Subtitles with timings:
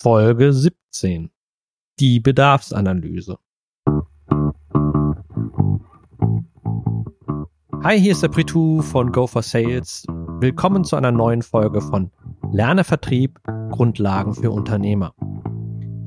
[0.00, 1.28] Folge 17.
[1.98, 3.36] Die Bedarfsanalyse.
[7.82, 10.06] Hi, hier ist der Pritu von Go for Sales.
[10.38, 12.12] Willkommen zu einer neuen Folge von
[12.52, 13.40] Lerne Vertrieb,
[13.72, 15.14] Grundlagen für Unternehmer.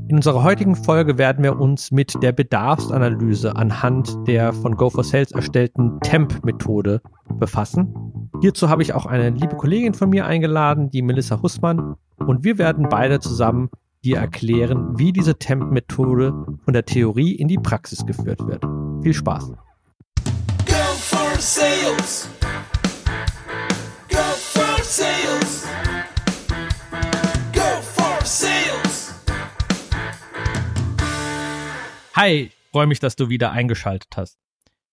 [0.07, 5.03] In unserer heutigen Folge werden wir uns mit der Bedarfsanalyse anhand der von Go for
[5.03, 7.01] Sales erstellten Temp-Methode
[7.39, 7.93] befassen.
[8.39, 12.57] Hierzu habe ich auch eine liebe Kollegin von mir eingeladen, die Melissa Hussmann, und wir
[12.57, 13.69] werden beide zusammen
[14.03, 16.33] dir erklären, wie diese Temp-Methode
[16.63, 18.63] von der Theorie in die Praxis geführt wird.
[19.03, 19.51] Viel Spaß!
[32.15, 34.37] Hi, freue mich, dass du wieder eingeschaltet hast.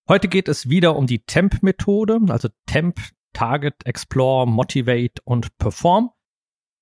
[0.07, 3.01] Heute geht es wieder um die Temp-Methode, also Temp,
[3.33, 6.11] Target, Explore, Motivate und Perform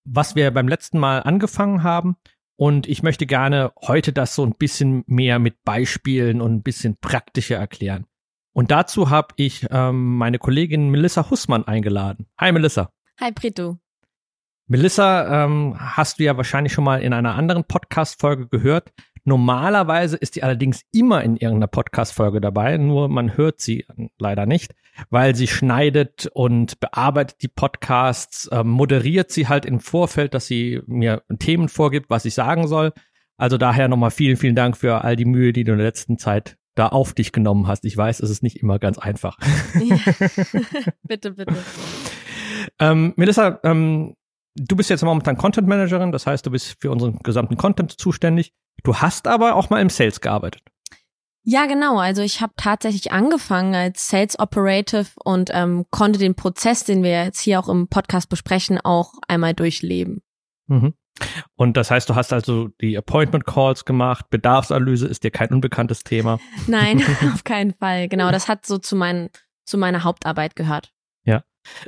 [0.06, 2.16] was wir beim letzten Mal angefangen haben.
[2.56, 6.96] Und ich möchte gerne heute das so ein bisschen mehr mit Beispielen und ein bisschen
[6.98, 8.06] praktischer erklären.
[8.54, 12.26] Und dazu habe ich ähm, meine Kollegin Melissa Hussmann eingeladen.
[12.40, 12.90] Hi Melissa.
[13.20, 13.78] Hi Prito.
[14.68, 18.92] Melissa, ähm, hast du ja wahrscheinlich schon mal in einer anderen Podcast-Folge gehört.
[19.28, 23.84] Normalerweise ist die allerdings immer in irgendeiner Podcast-Folge dabei, nur man hört sie
[24.18, 24.72] leider nicht,
[25.10, 30.80] weil sie schneidet und bearbeitet die Podcasts, äh, moderiert sie halt im Vorfeld, dass sie
[30.86, 32.92] mir Themen vorgibt, was ich sagen soll.
[33.36, 36.18] Also daher nochmal vielen, vielen Dank für all die Mühe, die du in der letzten
[36.18, 37.84] Zeit da auf dich genommen hast.
[37.84, 39.38] Ich weiß, es ist nicht immer ganz einfach.
[39.74, 39.96] Ja.
[41.02, 41.56] bitte, bitte.
[42.78, 44.14] Ähm, Melissa, ähm,
[44.56, 48.52] du bist jetzt momentan Content Managerin, das heißt, du bist für unseren gesamten Content zuständig.
[48.82, 50.62] Du hast aber auch mal im Sales gearbeitet.
[51.48, 51.98] Ja, genau.
[51.98, 57.24] Also ich habe tatsächlich angefangen als Sales Operative und ähm, konnte den Prozess, den wir
[57.24, 60.22] jetzt hier auch im Podcast besprechen, auch einmal durchleben.
[60.66, 60.94] Mhm.
[61.54, 66.02] Und das heißt, du hast also die Appointment Calls gemacht, Bedarfsanalyse ist dir kein unbekanntes
[66.02, 66.40] Thema.
[66.66, 67.00] Nein,
[67.32, 68.08] auf keinen Fall.
[68.08, 69.30] Genau, das hat so zu, mein,
[69.64, 70.92] zu meiner Hauptarbeit gehört.
[71.24, 71.44] Ja.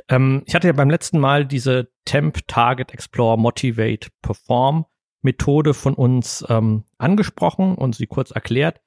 [0.07, 4.85] Ähm, ich hatte ja beim letzten Mal diese Temp Target Explore Motivate Perform
[5.21, 8.79] Methode von uns ähm, angesprochen und sie kurz erklärt.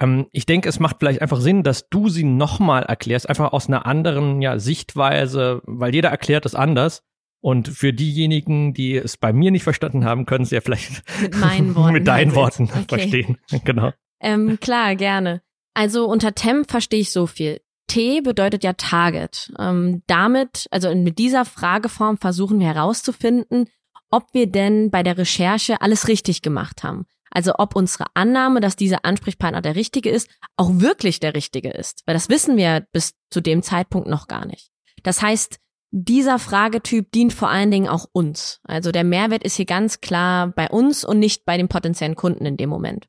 [0.00, 3.68] Ähm, ich denke, es macht vielleicht einfach Sinn, dass du sie nochmal erklärst, einfach aus
[3.68, 7.02] einer anderen ja, Sichtweise, weil jeder erklärt es anders.
[7.40, 11.36] Und für diejenigen, die es bei mir nicht verstanden haben, können sie ja vielleicht mit
[11.36, 12.84] meinen Worten, mit deinen Worten okay.
[12.88, 13.38] verstehen.
[13.64, 13.92] Genau.
[14.20, 15.42] Ähm, klar, gerne.
[15.74, 17.60] Also unter Temp verstehe ich so viel.
[17.86, 19.52] T bedeutet ja Target.
[19.58, 23.68] Ähm, damit, also mit dieser Frageform versuchen wir herauszufinden,
[24.10, 27.06] ob wir denn bei der Recherche alles richtig gemacht haben.
[27.30, 32.02] Also ob unsere Annahme, dass dieser Ansprechpartner der richtige ist, auch wirklich der richtige ist.
[32.06, 34.70] Weil das wissen wir bis zu dem Zeitpunkt noch gar nicht.
[35.02, 35.58] Das heißt,
[35.90, 38.60] dieser Fragetyp dient vor allen Dingen auch uns.
[38.64, 42.46] Also der Mehrwert ist hier ganz klar bei uns und nicht bei den potenziellen Kunden
[42.46, 43.06] in dem Moment.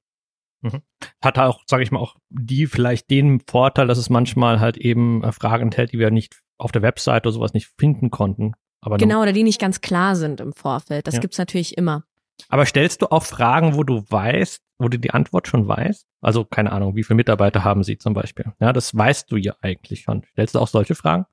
[0.62, 0.81] Mhm.
[1.22, 5.23] Hat auch, sage ich mal, auch die vielleicht den Vorteil, dass es manchmal halt eben
[5.23, 8.53] äh, Fragen enthält, die wir nicht auf der Website oder sowas nicht finden konnten.
[8.81, 11.07] Aber genau, oder die nicht ganz klar sind im Vorfeld.
[11.07, 11.19] Das ja.
[11.19, 12.03] gibt's natürlich immer.
[12.50, 16.06] Aber stellst du auch Fragen, wo du weißt, wo du die Antwort schon weißt?
[16.22, 18.53] Also keine Ahnung, wie viele Mitarbeiter haben sie zum Beispiel?
[18.59, 20.23] Ja, das weißt du ja eigentlich schon.
[20.34, 21.25] Stellst du auch solche Fragen?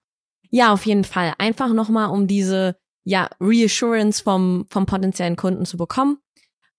[0.51, 1.35] Ja, auf jeden Fall.
[1.39, 6.19] Einfach nochmal, um diese ja Reassurance vom vom potenziellen Kunden zu bekommen.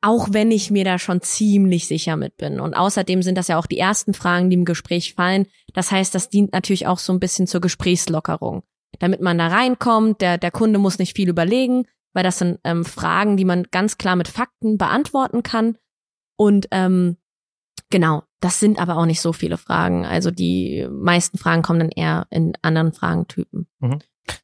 [0.06, 2.60] Auch wenn ich mir da schon ziemlich sicher mit bin.
[2.60, 5.48] Und außerdem sind das ja auch die ersten Fragen, die im Gespräch fallen.
[5.74, 8.64] Das heißt, das dient natürlich auch so ein bisschen zur Gesprächslockerung
[9.00, 10.22] damit man da reinkommt.
[10.22, 13.98] Der, der Kunde muss nicht viel überlegen, weil das sind ähm, Fragen, die man ganz
[13.98, 15.78] klar mit Fakten beantworten kann.
[16.38, 17.18] Und ähm,
[17.90, 20.06] genau, das sind aber auch nicht so viele Fragen.
[20.06, 23.68] Also die meisten Fragen kommen dann eher in anderen Fragentypen.
[23.80, 24.00] Mhm.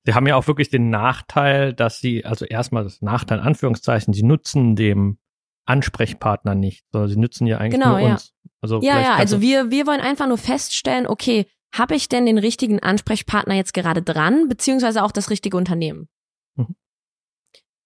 [0.05, 4.13] Sie haben ja auch wirklich den Nachteil, dass sie, also erstmal das Nachteil in Anführungszeichen,
[4.13, 5.17] sie nutzen dem
[5.65, 8.11] Ansprechpartner nicht, sondern sie nutzen ja eigentlich genau, nur ja.
[8.13, 8.33] uns.
[8.61, 12.37] Also ja, ja, also wir, wir wollen einfach nur feststellen, okay, habe ich denn den
[12.37, 16.09] richtigen Ansprechpartner jetzt gerade dran, beziehungsweise auch das richtige Unternehmen?
[16.55, 16.75] Mhm.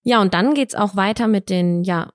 [0.03, 2.11] Ja, und dann geht's auch weiter mit den, ja,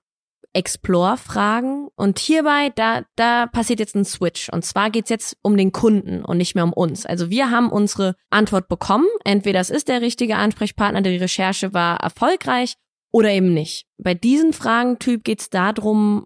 [0.53, 1.87] Explore-Fragen.
[1.95, 4.49] Und hierbei, da, da passiert jetzt ein Switch.
[4.49, 7.05] Und zwar geht's jetzt um den Kunden und nicht mehr um uns.
[7.05, 9.07] Also wir haben unsere Antwort bekommen.
[9.23, 12.75] Entweder es ist der richtige Ansprechpartner, die Recherche war erfolgreich
[13.11, 13.85] oder eben nicht.
[13.97, 16.25] Bei diesem Fragentyp geht's darum,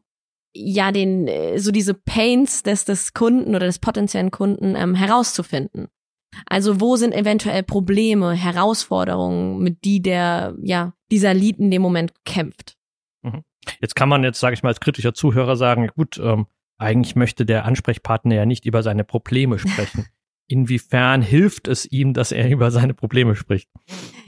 [0.56, 5.90] ja den äh, so diese Pains des des Kunden oder des potenziellen Kunden ähm, herauszufinden.
[6.46, 12.14] Also wo sind eventuell Probleme, Herausforderungen, mit die der ja dieser Lied in dem Moment
[12.26, 12.78] kämpft.
[13.22, 13.44] Mhm.
[13.82, 16.48] Jetzt kann man jetzt sage ich mal als kritischer Zuhörer sagen, gut, ähm,
[16.78, 20.06] eigentlich möchte der Ansprechpartner ja nicht über seine Probleme sprechen.
[20.48, 23.70] Inwiefern hilft es ihm, dass er über seine Probleme spricht?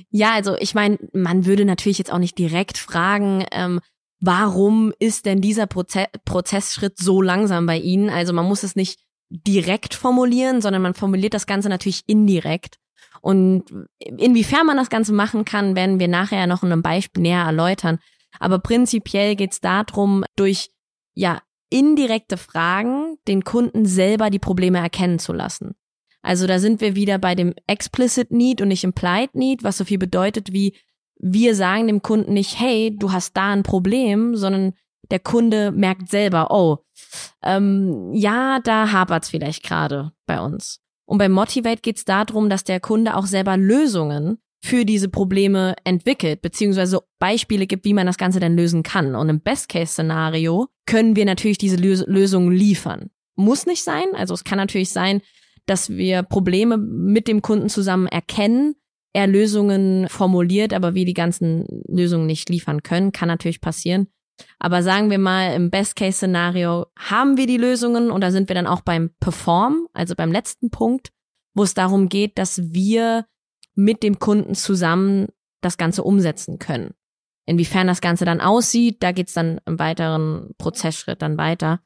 [0.10, 3.82] Ja, also ich meine, man würde natürlich jetzt auch nicht direkt fragen, ähm,
[4.20, 8.10] warum ist denn dieser Proze Prozessschritt so langsam bei Ihnen?
[8.10, 9.00] Also man muss es nicht
[9.30, 12.78] direkt formulieren, sondern man formuliert das Ganze natürlich indirekt.
[13.22, 13.66] Und
[14.00, 18.00] inwiefern man das Ganze machen kann, werden wir nachher noch in einem Beispiel näher erläutern.
[18.40, 20.70] Aber prinzipiell geht es darum, durch
[21.14, 25.76] ja indirekte Fragen den Kunden selber die Probleme erkennen zu lassen.
[26.28, 29.86] Also da sind wir wieder bei dem Explicit Need und nicht Implied Need, was so
[29.86, 30.76] viel bedeutet wie
[31.20, 34.74] wir sagen dem Kunden nicht, hey, du hast da ein Problem, sondern
[35.10, 36.80] der Kunde merkt selber, oh,
[37.42, 40.80] ähm, ja, da hapert's vielleicht gerade bei uns.
[41.06, 46.42] Und bei Motivate geht's darum, dass der Kunde auch selber Lösungen für diese Probleme entwickelt,
[46.42, 49.16] beziehungsweise Beispiele gibt, wie man das Ganze denn lösen kann.
[49.16, 53.10] Und im Best-Case-Szenario können wir natürlich diese Lös Lösungen liefern.
[53.36, 54.08] Muss nicht sein.
[54.14, 55.22] Also es kann natürlich sein,
[55.68, 58.76] dass wir Probleme mit dem Kunden zusammen erkennen,
[59.14, 63.12] er Lösungen formuliert, aber wir die ganzen Lösungen nicht liefern können.
[63.12, 64.08] Kann natürlich passieren.
[64.60, 68.68] Aber sagen wir mal, im Best-Case-Szenario haben wir die Lösungen und da sind wir dann
[68.68, 71.10] auch beim Perform, also beim letzten Punkt,
[71.56, 73.26] wo es darum geht, dass wir
[73.74, 75.30] mit dem Kunden zusammen
[75.62, 76.94] das Ganze umsetzen können.
[77.48, 81.80] Inwiefern das Ganze dann aussieht, da geht's dann im weiteren Prozessschritt dann weiter.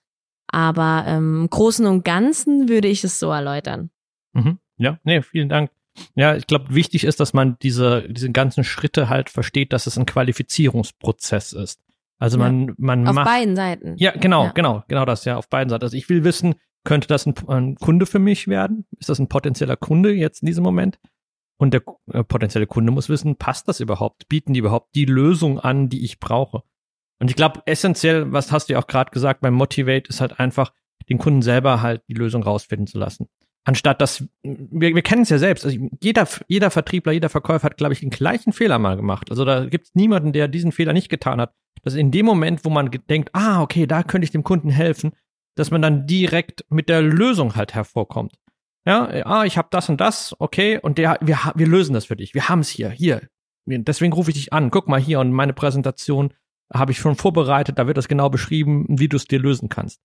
[0.52, 3.90] Aber ähm, im Großen und Ganzen würde ich es so erläutern.
[4.34, 4.60] Mhm.
[4.78, 5.72] Ja, nee, vielen Dank.
[6.16, 9.98] Ja, ich glaube, wichtig ist, dass man diese, diese ganzen Schritte halt versteht, dass es
[9.98, 11.82] ein Qualifizierungsprozess ist.
[12.18, 12.74] Also man, ja.
[12.78, 13.28] man auf macht.
[13.28, 13.96] Auf beiden Seiten.
[13.98, 14.52] Ja, genau, ja.
[14.52, 15.84] genau, genau das, ja, auf beiden Seiten.
[15.84, 18.86] Also ich will wissen, könnte das ein, ein, Kunde für mich werden?
[19.00, 21.00] Ist das ein potenzieller Kunde jetzt in diesem Moment?
[21.58, 24.28] Und der äh, potenzielle Kunde muss wissen, passt das überhaupt?
[24.30, 26.64] Bieten die überhaupt die Lösung an, die ich brauche?
[27.22, 30.40] Und ich glaube, essentiell, was hast du ja auch gerade gesagt beim Motivate, ist halt
[30.40, 30.74] einfach,
[31.08, 33.28] den Kunden selber halt die Lösung rausfinden zu lassen.
[33.64, 37.78] Anstatt dass, wir, wir kennen es ja selbst, also jeder, jeder Vertriebler, jeder Verkäufer hat,
[37.78, 39.30] glaube ich, den gleichen Fehler mal gemacht.
[39.30, 41.54] Also da gibt es niemanden, der diesen Fehler nicht getan hat.
[41.84, 45.12] Dass in dem Moment, wo man denkt, ah, okay, da könnte ich dem Kunden helfen,
[45.56, 48.34] dass man dann direkt mit der Lösung halt hervorkommt.
[48.84, 52.16] Ja, ah, ich habe das und das, okay, und der, wir, wir lösen das für
[52.16, 52.34] dich.
[52.34, 53.22] Wir haben es hier, hier.
[53.68, 54.72] Deswegen rufe ich dich an.
[54.72, 56.34] Guck mal hier und meine Präsentation
[56.74, 57.78] habe ich schon vorbereitet.
[57.78, 60.02] Da wird das genau beschrieben, wie du es dir lösen kannst.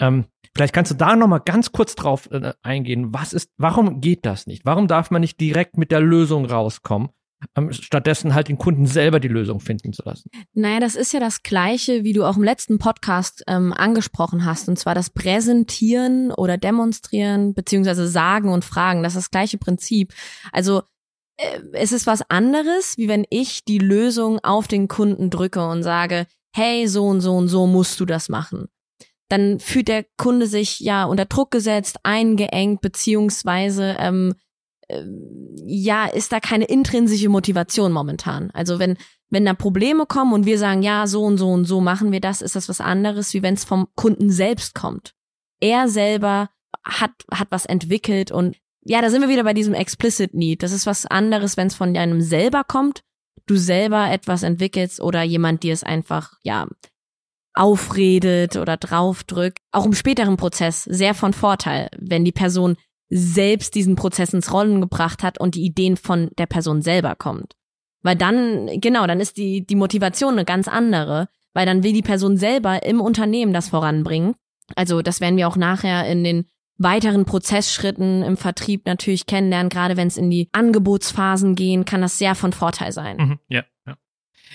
[0.00, 3.14] Ähm, vielleicht kannst du da noch mal ganz kurz drauf äh, eingehen.
[3.14, 4.64] Was ist, warum geht das nicht?
[4.64, 7.10] Warum darf man nicht direkt mit der Lösung rauskommen?
[7.56, 10.30] Ähm, stattdessen halt den Kunden selber die Lösung finden zu lassen.
[10.54, 14.68] Naja, das ist ja das Gleiche, wie du auch im letzten Podcast ähm, angesprochen hast,
[14.68, 19.02] und zwar das Präsentieren oder Demonstrieren, beziehungsweise Sagen und Fragen.
[19.02, 20.14] Das ist das gleiche Prinzip.
[20.52, 20.82] Also
[21.72, 26.26] es ist was anderes, wie wenn ich die Lösung auf den Kunden drücke und sage,
[26.54, 28.68] hey, so und so und so musst du das machen.
[29.28, 34.34] Dann fühlt der Kunde sich ja unter Druck gesetzt, eingeengt, beziehungsweise ähm,
[34.88, 38.50] ähm, ja, ist da keine intrinsische Motivation momentan.
[38.52, 38.96] Also wenn,
[39.30, 42.20] wenn da Probleme kommen und wir sagen, ja, so und so und so machen wir
[42.20, 45.14] das, ist das was anderes, wie wenn es vom Kunden selbst kommt.
[45.60, 46.50] Er selber
[46.84, 50.62] hat, hat was entwickelt und ja, da sind wir wieder bei diesem Explicit Need.
[50.62, 53.02] Das ist was anderes, wenn es von einem selber kommt,
[53.46, 56.66] du selber etwas entwickelst oder jemand dir es einfach, ja,
[57.54, 59.58] aufredet oder draufdrückt.
[59.72, 62.76] Auch im späteren Prozess sehr von Vorteil, wenn die Person
[63.08, 67.54] selbst diesen Prozess ins Rollen gebracht hat und die Ideen von der Person selber kommt.
[68.02, 72.02] Weil dann, genau, dann ist die, die Motivation eine ganz andere, weil dann will die
[72.02, 74.34] Person selber im Unternehmen das voranbringen.
[74.74, 76.46] Also das werden wir auch nachher in den
[76.78, 79.70] weiteren Prozessschritten im Vertrieb natürlich kennenlernen.
[79.70, 83.16] Gerade wenn es in die Angebotsphasen gehen, kann das sehr von Vorteil sein.
[83.16, 83.96] Mhm, ja, ja.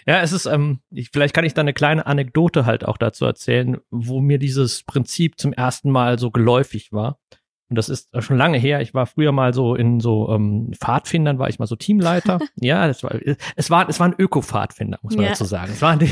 [0.08, 3.26] Ja, es ist, ähm, ich, vielleicht kann ich da eine kleine Anekdote halt auch dazu
[3.26, 7.20] erzählen, wo mir dieses Prinzip zum ersten Mal so geläufig war.
[7.70, 8.82] Und das ist schon lange her.
[8.82, 12.40] Ich war früher mal so in so ähm, Pfadfindern, war ich mal so Teamleiter.
[12.56, 13.12] ja, das war,
[13.56, 15.32] es war, es waren Öko-Pfadfinder, muss man ja.
[15.32, 15.72] dazu sagen.
[15.72, 16.12] Es waren die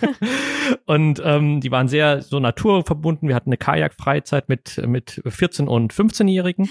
[0.86, 3.28] und ähm, die waren sehr so naturverbunden.
[3.28, 6.68] Wir hatten eine Kajak-Freizeit mit, mit 14- und 15-Jährigen.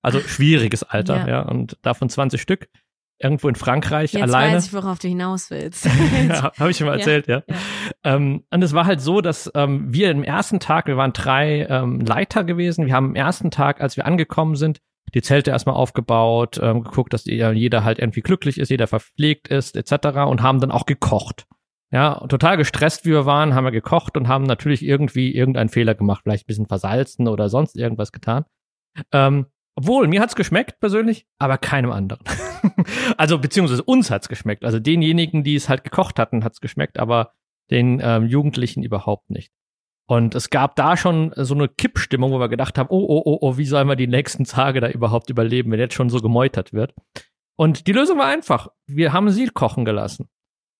[0.00, 1.28] Also schwieriges Alter, ja.
[1.28, 2.68] ja, und davon 20 Stück
[3.18, 4.56] irgendwo in Frankreich Jetzt alleine.
[4.56, 5.84] Weiß ich, worauf du hinaus willst.
[6.28, 7.42] ja, Habe ich schon mal erzählt, ja.
[7.46, 7.54] ja.
[7.54, 8.14] ja.
[8.14, 11.66] Ähm, und es war halt so, dass ähm, wir im ersten Tag, wir waren drei
[11.68, 12.86] ähm, Leiter gewesen.
[12.86, 14.80] Wir haben am ersten Tag, als wir angekommen sind,
[15.14, 19.76] die Zelte erstmal aufgebaut, ähm, geguckt, dass jeder halt irgendwie glücklich ist, jeder verpflegt ist,
[19.76, 20.18] etc.
[20.26, 21.46] und haben dann auch gekocht.
[21.92, 25.94] Ja, total gestresst wie wir waren, haben wir gekocht und haben natürlich irgendwie irgendeinen Fehler
[25.94, 28.44] gemacht, vielleicht ein bisschen versalzen oder sonst irgendwas getan.
[29.12, 32.24] Ähm, obwohl, mir hat's geschmeckt persönlich, aber keinem anderen.
[33.16, 34.64] also beziehungsweise uns hat's geschmeckt.
[34.64, 37.32] Also denjenigen, die es halt gekocht hatten, hat's geschmeckt, aber
[37.70, 39.52] den ähm, Jugendlichen überhaupt nicht.
[40.06, 43.38] Und es gab da schon so eine Kippstimmung, wo wir gedacht haben, oh, oh, oh,
[43.40, 46.72] oh, wie sollen wir die nächsten Tage da überhaupt überleben, wenn jetzt schon so gemeutert
[46.72, 46.94] wird.
[47.56, 48.68] Und die Lösung war einfach.
[48.86, 50.28] Wir haben sie kochen gelassen.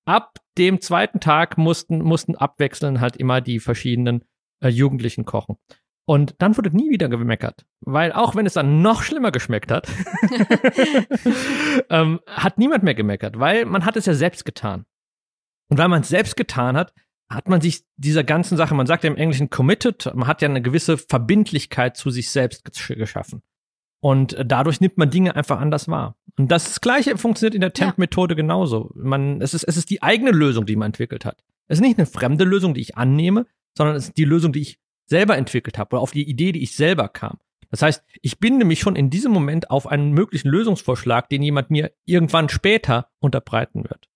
[0.05, 4.25] ab dem zweiten Tag mussten, mussten abwechselnd halt immer die verschiedenen
[4.61, 5.57] äh, Jugendlichen kochen.
[6.07, 7.65] Und dann wurde nie wieder gemeckert.
[7.81, 9.89] Weil auch wenn es dann noch schlimmer geschmeckt hat,
[11.91, 14.85] ähm, hat niemand mehr gemeckert, weil man hat es ja selbst getan.
[15.71, 16.93] Und weil man es selbst getan hat,
[17.31, 20.49] hat man sich dieser ganzen Sache, man sagt ja im Englischen committed, man hat ja
[20.49, 23.43] eine gewisse Verbindlichkeit zu sich selbst geschaffen.
[24.01, 26.17] Und dadurch nimmt man Dinge einfach anders wahr.
[26.37, 28.91] Und das Gleiche funktioniert in der Temp-Methode genauso.
[28.95, 31.43] Man, es, ist, es ist die eigene Lösung, die man entwickelt hat.
[31.69, 34.61] Es ist nicht eine fremde Lösung, die ich annehme, sondern es ist die Lösung, die
[34.61, 37.39] ich selber entwickelt habe oder auf die Idee, die ich selber kam.
[37.71, 41.71] Das heißt, ich binde mich schon in diesem Moment auf einen möglichen Lösungsvorschlag, den jemand
[41.71, 44.09] mir irgendwann später unterbreiten wird.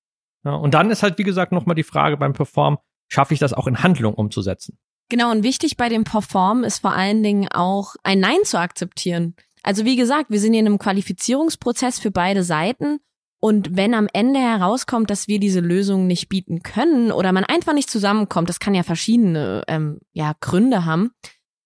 [0.45, 2.79] Ja, und dann ist halt, wie gesagt, nochmal die Frage beim Perform,
[3.09, 4.79] schaffe ich das auch in Handlung umzusetzen?
[5.09, 9.35] Genau, und wichtig bei dem Perform ist vor allen Dingen auch ein Nein zu akzeptieren.
[9.63, 13.01] Also wie gesagt, wir sind hier in einem Qualifizierungsprozess für beide Seiten.
[13.41, 17.73] Und wenn am Ende herauskommt, dass wir diese Lösung nicht bieten können oder man einfach
[17.73, 21.13] nicht zusammenkommt, das kann ja verschiedene ähm, ja, Gründe haben,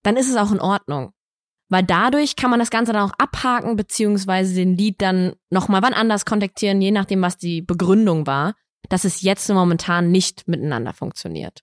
[0.03, 1.13] dann ist es auch in Ordnung.
[1.71, 5.95] Weil dadurch kann man das Ganze dann auch abhaken, beziehungsweise den Lied dann nochmal wann
[5.95, 8.55] anders kontaktieren, je nachdem, was die Begründung war,
[8.91, 11.61] dass es jetzt momentan nicht miteinander funktioniert.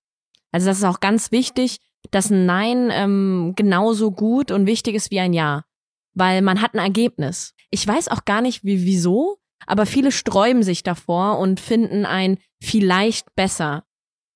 [0.51, 1.77] Also das ist auch ganz wichtig,
[2.09, 5.65] dass ein Nein ähm, genauso gut und wichtig ist wie ein Ja
[6.13, 7.53] weil man hat ein Ergebnis.
[7.71, 12.37] Ich weiß auch gar nicht, wie, wieso, aber viele sträuben sich davor und finden ein
[12.61, 13.83] vielleicht besser.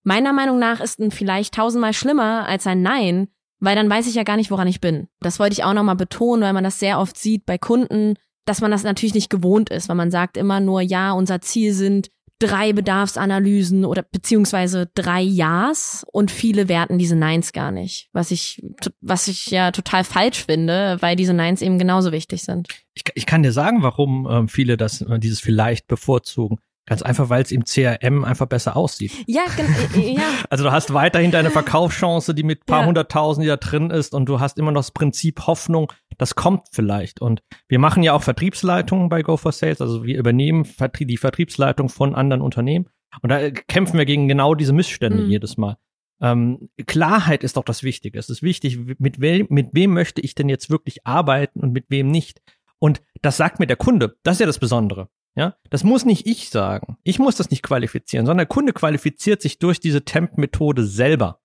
[0.03, 4.15] Meiner Meinung nach ist ein vielleicht tausendmal schlimmer als ein Nein, weil dann weiß ich
[4.15, 5.07] ja gar nicht, woran ich bin.
[5.21, 8.15] Das wollte ich auch nochmal betonen, weil man das sehr oft sieht bei Kunden,
[8.45, 11.73] dass man das natürlich nicht gewohnt ist, weil man sagt immer nur, ja, unser Ziel
[11.73, 12.09] sind
[12.39, 18.61] drei Bedarfsanalysen oder beziehungsweise drei Ja's und viele werten diese Neins gar nicht, was ich,
[19.01, 22.67] was ich ja total falsch finde, weil diese Neins eben genauso wichtig sind.
[22.93, 26.59] Ich, ich kann dir sagen, warum äh, viele das, äh, dieses vielleicht bevorzugen.
[26.85, 29.13] Ganz einfach, weil es im CRM einfach besser aussieht.
[29.25, 30.21] Ja, äh, äh, ja.
[30.49, 32.87] Also du hast weiterhin deine Verkaufschance, die mit paar ja.
[32.87, 36.67] hunderttausend, die da drin ist und du hast immer noch das Prinzip Hoffnung, das kommt
[36.71, 37.21] vielleicht.
[37.21, 40.67] Und wir machen ja auch Vertriebsleitungen bei Go for Sales, also wir übernehmen
[40.99, 42.89] die Vertriebsleitung von anderen Unternehmen
[43.21, 45.29] und da kämpfen wir gegen genau diese Missstände mhm.
[45.29, 45.77] jedes Mal.
[46.21, 48.17] Ähm, Klarheit ist doch das Wichtige.
[48.17, 51.85] Es ist wichtig, mit wem, mit wem möchte ich denn jetzt wirklich arbeiten und mit
[51.89, 52.41] wem nicht.
[52.79, 54.17] Und das sagt mir der Kunde.
[54.23, 55.09] Das ist ja das Besondere.
[55.35, 56.97] Ja, das muss nicht ich sagen.
[57.03, 61.39] Ich muss das nicht qualifizieren, sondern der Kunde qualifiziert sich durch diese Temp-Methode selber.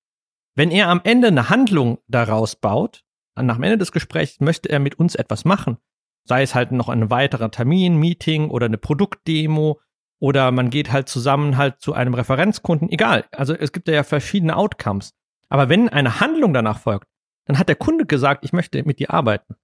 [0.54, 3.04] Wenn er am Ende eine Handlung daraus baut,
[3.34, 5.78] nach dem Ende des Gesprächs möchte er mit uns etwas machen,
[6.24, 9.80] sei es halt noch ein weiterer Termin, Meeting oder eine Produktdemo
[10.20, 13.24] oder man geht halt zusammen halt zu einem Referenzkunden, egal.
[13.30, 15.14] Also es gibt ja verschiedene Outcomes.
[15.48, 17.06] Aber wenn eine Handlung danach folgt,
[17.46, 19.54] dann hat der Kunde gesagt, ich möchte mit dir arbeiten.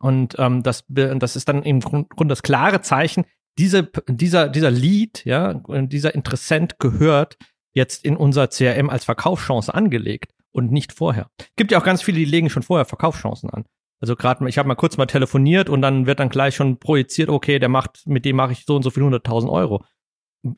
[0.00, 3.24] Und ähm, das, das ist dann im Grunde das klare Zeichen,
[3.58, 7.36] diese, dieser, dieser Lead, ja, dieser Interessent gehört
[7.72, 11.30] jetzt in unser CRM als Verkaufschance angelegt und nicht vorher.
[11.56, 13.64] Gibt ja auch ganz viele, die legen schon vorher Verkaufschancen an.
[14.00, 17.28] Also gerade, ich habe mal kurz mal telefoniert und dann wird dann gleich schon projiziert,
[17.28, 19.84] okay, der macht, mit dem mache ich so und so viel hunderttausend Euro.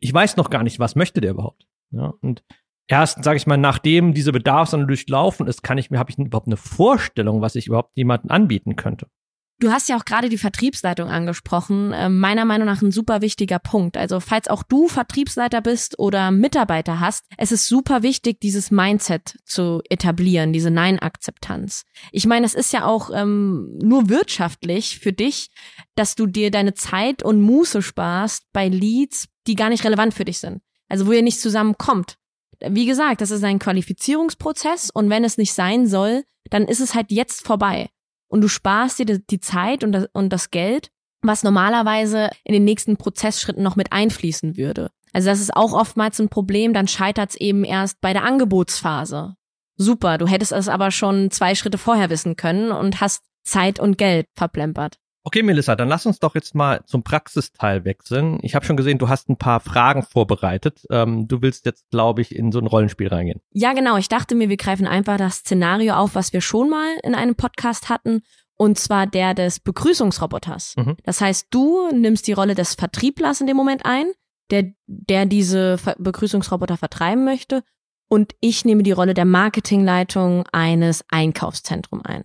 [0.01, 1.67] Ich weiß noch gar nicht, was möchte der überhaupt.
[1.91, 2.45] Ja, und
[2.87, 6.49] erst, sage ich mal, nachdem diese Bedarfsanalyse durchlaufen ist, kann ich mir, habe ich überhaupt
[6.49, 9.07] eine Vorstellung, was ich überhaupt jemandem anbieten könnte.
[9.61, 11.93] Du hast ja auch gerade die Vertriebsleitung angesprochen.
[11.93, 13.99] Äh, meiner Meinung nach ein super wichtiger Punkt.
[13.99, 19.39] Also falls auch du Vertriebsleiter bist oder Mitarbeiter hast, es ist super wichtig, dieses Mindset
[19.45, 21.85] zu etablieren, diese Nein-Akzeptanz.
[22.11, 25.51] Ich meine, es ist ja auch ähm, nur wirtschaftlich für dich,
[25.95, 30.25] dass du dir deine Zeit und Muße sparst bei Leads, die gar nicht relevant für
[30.25, 30.63] dich sind.
[30.89, 32.17] Also wo ihr nicht zusammenkommt.
[32.67, 36.95] Wie gesagt, das ist ein Qualifizierungsprozess und wenn es nicht sein soll, dann ist es
[36.95, 37.91] halt jetzt vorbei
[38.31, 42.65] und du sparst dir die Zeit und das, und das Geld, was normalerweise in den
[42.65, 44.91] nächsten Prozessschritten noch mit einfließen würde.
[45.13, 49.35] Also das ist auch oftmals ein Problem, dann scheitert es eben erst bei der Angebotsphase.
[49.77, 53.99] Super, du hättest es aber schon zwei Schritte vorher wissen können und hast Zeit und
[53.99, 55.00] Geld verplempert.
[55.23, 58.39] Okay, Melissa, dann lass uns doch jetzt mal zum Praxisteil wechseln.
[58.43, 60.87] Ich habe schon gesehen, du hast ein paar Fragen vorbereitet.
[60.91, 63.41] Ähm, du willst jetzt, glaube ich, in so ein Rollenspiel reingehen.
[63.53, 63.99] Ja, genau.
[63.99, 67.35] Ich dachte mir, wir greifen einfach das Szenario auf, was wir schon mal in einem
[67.35, 68.23] Podcast hatten,
[68.57, 70.77] und zwar der des Begrüßungsroboters.
[70.77, 70.97] Mhm.
[71.05, 74.07] Das heißt, du nimmst die Rolle des Vertrieblers in dem Moment ein,
[74.51, 77.63] der, der diese Begrüßungsroboter vertreiben möchte,
[78.13, 82.25] und ich nehme die Rolle der Marketingleitung eines Einkaufszentrums ein.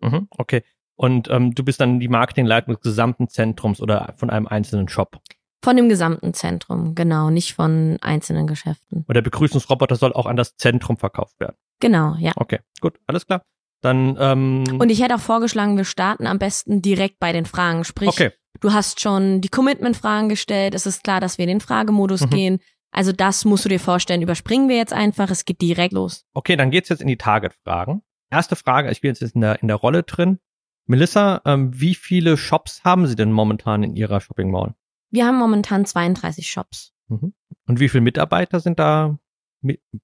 [0.00, 0.62] Mhm, okay.
[0.96, 5.20] Und ähm, du bist dann die Marketingleitung des gesamten Zentrums oder von einem einzelnen Shop.
[5.64, 9.04] Von dem gesamten Zentrum, genau, nicht von einzelnen Geschäften.
[9.06, 11.56] Und der Begrüßungsroboter soll auch an das Zentrum verkauft werden.
[11.78, 12.32] Genau, ja.
[12.36, 13.42] Okay, gut, alles klar.
[13.80, 17.84] Dann ähm Und ich hätte auch vorgeschlagen, wir starten am besten direkt bei den Fragen.
[17.84, 18.30] Sprich, okay.
[18.60, 20.74] du hast schon die Commitment-Fragen gestellt.
[20.74, 22.30] Es ist klar, dass wir in den Fragemodus mhm.
[22.30, 22.58] gehen.
[22.92, 26.24] Also das musst du dir vorstellen, überspringen wir jetzt einfach, es geht direkt los.
[26.34, 28.02] Okay, dann geht's jetzt in die Target-Fragen.
[28.30, 30.38] Erste Frage, ich bin jetzt in der, in der Rolle drin.
[30.86, 34.74] Melissa, ähm, wie viele Shops haben Sie denn momentan in Ihrer Shopping Mall?
[35.10, 36.92] Wir haben momentan 32 Shops.
[37.08, 37.34] Mhm.
[37.66, 39.18] Und wie viele Mitarbeiter sind da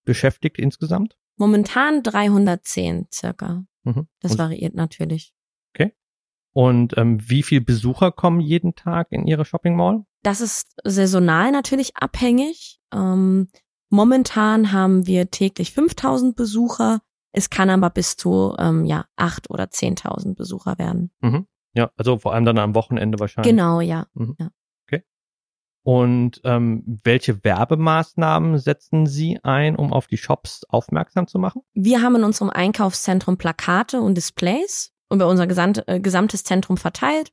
[0.04, 1.16] beschäftigt insgesamt?
[1.36, 3.64] Momentan 310 circa.
[3.84, 4.08] Mhm.
[4.20, 5.32] Das Und, variiert natürlich.
[5.74, 5.94] Okay.
[6.52, 10.04] Und ähm, wie viele Besucher kommen jeden Tag in Ihre Shopping Mall?
[10.22, 12.80] Das ist saisonal natürlich abhängig.
[12.92, 13.48] Ähm,
[13.88, 17.00] momentan haben wir täglich 5000 Besucher.
[17.32, 21.10] Es kann aber bis zu ähm, ja acht oder 10.000 Besucher werden.
[21.20, 21.46] Mhm.
[21.74, 23.50] Ja, also vor allem dann am Wochenende wahrscheinlich.
[23.50, 24.06] Genau, ja.
[24.14, 24.34] Mhm.
[24.38, 24.48] ja.
[24.86, 25.04] Okay.
[25.82, 31.62] Und ähm, welche Werbemaßnahmen setzen Sie ein, um auf die Shops aufmerksam zu machen?
[31.74, 37.32] Wir haben in unserem Einkaufszentrum Plakate und Displays über unser gesamt, äh, gesamtes Zentrum verteilt,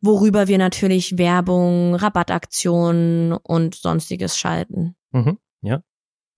[0.00, 4.96] worüber wir natürlich Werbung, Rabattaktionen und sonstiges schalten.
[5.10, 5.38] Mhm.
[5.60, 5.82] Ja.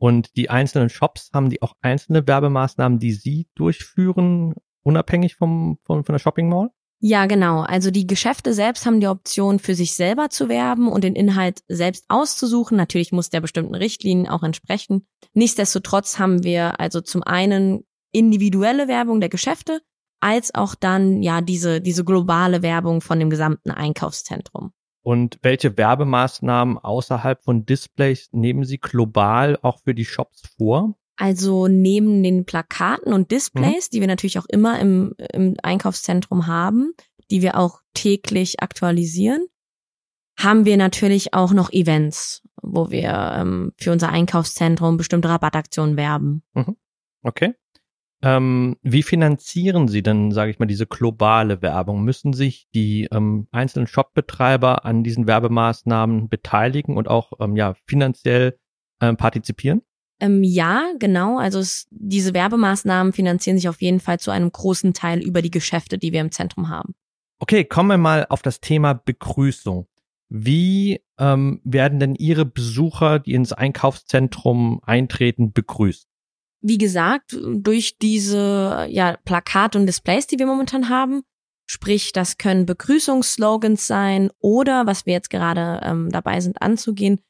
[0.01, 6.05] Und die einzelnen Shops, haben die auch einzelne Werbemaßnahmen, die sie durchführen, unabhängig vom, von,
[6.05, 6.71] von der Shopping Mall?
[7.01, 7.61] Ja, genau.
[7.61, 11.63] Also die Geschäfte selbst haben die Option, für sich selber zu werben und den Inhalt
[11.69, 12.79] selbst auszusuchen.
[12.79, 15.07] Natürlich muss der bestimmten Richtlinien auch entsprechen.
[15.35, 19.83] Nichtsdestotrotz haben wir also zum einen individuelle Werbung der Geschäfte,
[20.21, 24.73] als auch dann ja diese, diese globale Werbung von dem gesamten Einkaufszentrum.
[25.03, 30.95] Und welche Werbemaßnahmen außerhalb von Displays nehmen Sie global auch für die Shops vor?
[31.17, 33.91] Also neben den Plakaten und Displays, mhm.
[33.93, 36.93] die wir natürlich auch immer im, im Einkaufszentrum haben,
[37.31, 39.47] die wir auch täglich aktualisieren,
[40.39, 46.43] haben wir natürlich auch noch Events, wo wir ähm, für unser Einkaufszentrum bestimmte Rabattaktionen werben.
[46.55, 46.77] Mhm.
[47.23, 47.55] Okay.
[48.23, 52.05] Ähm, wie finanzieren Sie denn, sage ich mal, diese globale Werbung?
[52.05, 58.59] Müssen sich die ähm, einzelnen Shopbetreiber an diesen Werbemaßnahmen beteiligen und auch ähm, ja finanziell
[59.01, 59.83] ähm, partizipieren?
[60.21, 61.39] Ähm, ja, genau.
[61.39, 65.51] Also es, diese Werbemaßnahmen finanzieren sich auf jeden Fall zu einem großen Teil über die
[65.51, 66.95] Geschäfte, die wir im Zentrum haben.
[67.39, 69.87] Okay, kommen wir mal auf das Thema Begrüßung.
[70.29, 76.10] Wie ähm, werden denn Ihre Besucher, die ins Einkaufszentrum eintreten, begrüßt?
[76.61, 81.23] Wie gesagt, durch diese ja, Plakate und Displays, die wir momentan haben.
[81.67, 87.21] Sprich, das können Begrüßungsslogans sein oder, was wir jetzt gerade ähm, dabei sind anzugehen,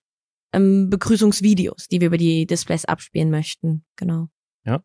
[0.53, 3.85] ähm, Begrüßungsvideos, die wir über die Displays abspielen möchten.
[3.97, 4.29] Genau.
[4.65, 4.83] Ja.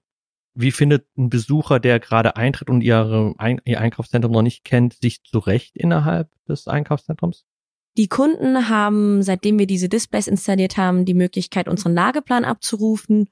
[0.53, 4.97] Wie findet ein Besucher, der gerade eintritt und ihre, ein, ihr Einkaufszentrum noch nicht kennt,
[5.01, 7.45] sich zurecht innerhalb des Einkaufszentrums?
[7.97, 13.29] Die Kunden haben, seitdem wir diese Displays installiert haben, die Möglichkeit, unseren Lageplan abzurufen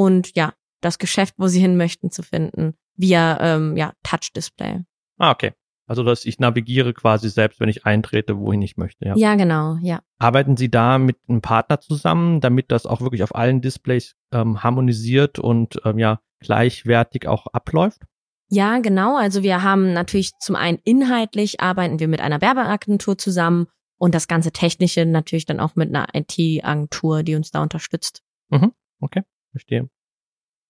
[0.00, 4.80] und ja, das Geschäft, wo sie hin möchten, zu finden, via ähm, ja, Touch-Display.
[5.18, 5.52] Ah, okay.
[5.86, 9.04] Also, dass ich navigiere quasi selbst, wenn ich eintrete, wohin ich möchte.
[9.06, 10.00] Ja, ja genau, ja.
[10.18, 14.62] Arbeiten Sie da mit einem Partner zusammen, damit das auch wirklich auf allen Displays ähm,
[14.62, 18.00] harmonisiert und ähm, ja gleichwertig auch abläuft?
[18.48, 19.18] Ja, genau.
[19.18, 23.66] Also wir haben natürlich zum einen inhaltlich arbeiten wir mit einer Werbeagentur zusammen
[23.98, 28.22] und das ganze Technische natürlich dann auch mit einer IT-Agentur, die uns da unterstützt.
[28.48, 29.22] Mhm, okay.
[29.52, 29.88] Verstehe.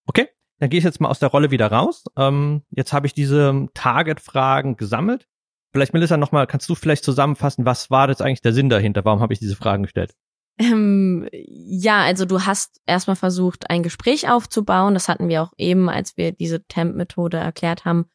[0.07, 0.27] Okay,
[0.59, 2.05] dann gehe ich jetzt mal aus der Rolle wieder raus.
[2.17, 5.27] Ähm, jetzt habe ich diese Target-Fragen gesammelt.
[5.73, 9.05] Vielleicht, Melissa, nochmal, kannst du vielleicht zusammenfassen, was war das eigentlich der Sinn dahinter?
[9.05, 10.13] Warum habe ich diese Fragen gestellt?
[10.59, 14.93] Ähm, ja, also du hast erstmal versucht, ein Gespräch aufzubauen.
[14.93, 18.05] Das hatten wir auch eben, als wir diese Temp-Methode erklärt haben,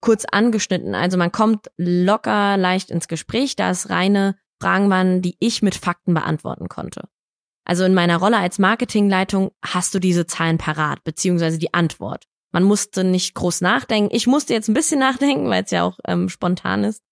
[0.00, 0.94] kurz angeschnitten.
[0.94, 5.74] Also man kommt locker leicht ins Gespräch, da es reine Fragen waren, die ich mit
[5.74, 7.08] Fakten beantworten konnte.
[7.64, 12.26] Also in meiner Rolle als Marketingleitung hast du diese Zahlen parat, beziehungsweise die Antwort.
[12.52, 14.14] Man musste nicht groß nachdenken.
[14.14, 17.02] Ich musste jetzt ein bisschen nachdenken, weil es ja auch ähm, spontan ist.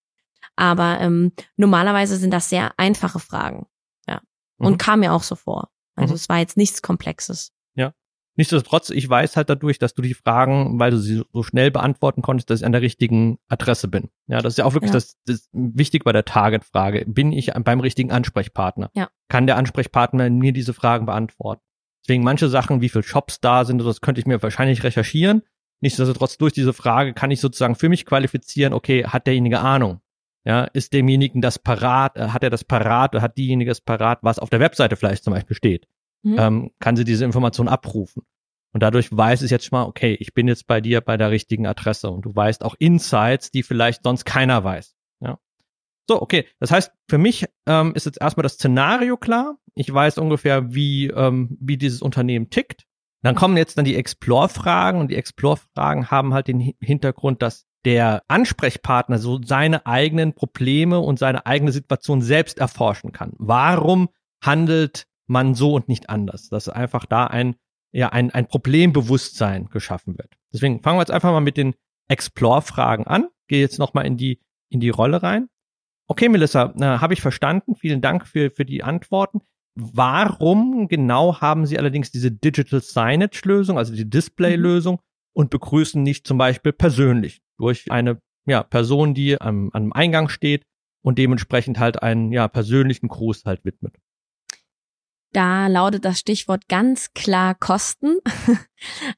[0.55, 3.67] Aber ähm, normalerweise sind das sehr einfache Fragen.
[4.07, 4.21] Ja.
[4.57, 4.77] Und mhm.
[4.77, 5.69] kam mir auch so vor.
[5.95, 6.15] Also mhm.
[6.15, 7.53] es war jetzt nichts Komplexes.
[8.39, 12.21] Nichtsdestotrotz, ich weiß halt dadurch, dass du die Fragen, weil du sie so schnell beantworten
[12.21, 14.11] konntest, dass ich an der richtigen Adresse bin.
[14.27, 14.93] Ja, das ist ja auch wirklich ja.
[14.93, 17.03] Das, das wichtig bei der Target-Frage.
[17.05, 18.91] Bin ich beim richtigen Ansprechpartner?
[18.93, 19.09] Ja.
[19.27, 21.61] Kann der Ansprechpartner mir diese Fragen beantworten?
[22.01, 25.41] Deswegen manche Sachen, wie viele Shops da sind, das könnte ich mir wahrscheinlich recherchieren.
[25.81, 29.99] Nichtsdestotrotz durch diese Frage kann ich sozusagen für mich qualifizieren, okay, hat derjenige Ahnung?
[30.45, 34.19] Ja, ist demjenigen das parat, äh, hat er das parat oder hat diejenige das parat,
[34.21, 35.89] was auf der Webseite vielleicht zum Beispiel steht?
[36.23, 36.35] Mhm.
[36.39, 38.23] ähm, kann sie diese Information abrufen.
[38.71, 41.31] Und dadurch weiß es jetzt schon mal, okay, ich bin jetzt bei dir bei der
[41.31, 44.95] richtigen Adresse und du weißt auch Insights, die vielleicht sonst keiner weiß.
[45.21, 45.39] Ja.
[46.07, 46.45] So, okay.
[46.59, 49.57] Das heißt, für mich ähm, ist jetzt erstmal das Szenario klar.
[49.73, 52.85] Ich weiß ungefähr, wie, ähm, wie dieses Unternehmen tickt.
[53.21, 58.23] Dann kommen jetzt dann die Explore-Fragen und die Explore-Fragen haben halt den Hintergrund, dass der
[58.27, 63.33] Ansprechpartner so seine eigenen Probleme und seine eigene Situation selbst erforschen kann.
[63.37, 64.09] Warum
[64.41, 66.49] handelt man so und nicht anders.
[66.49, 67.55] Dass einfach da ein,
[67.91, 70.37] ja, ein, ein Problembewusstsein geschaffen wird.
[70.53, 71.75] Deswegen fangen wir jetzt einfach mal mit den
[72.07, 73.27] Explore-Fragen an.
[73.47, 74.39] Gehe jetzt nochmal in die,
[74.69, 75.47] in die Rolle rein.
[76.07, 77.75] Okay, Melissa, habe ich verstanden.
[77.75, 79.41] Vielen Dank für, für die Antworten.
[79.75, 85.01] Warum genau haben Sie allerdings diese Digital Signage-Lösung, also die Display-Lösung, mhm.
[85.33, 90.63] und begrüßen nicht zum Beispiel persönlich durch eine ja, Person, die am, am Eingang steht
[91.01, 93.95] und dementsprechend halt einen ja, persönlichen Gruß halt widmet?
[95.31, 98.17] Da lautet das Stichwort ganz klar Kosten.